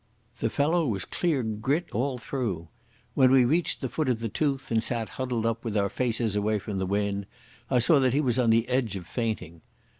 [0.39, 2.69] The fellow was clear grit all through.
[3.13, 6.35] When we reached the foot of the tooth and sat huddled up with our faces
[6.35, 7.27] away from the wind,
[7.69, 9.61] I saw that he was on the edge of fainting.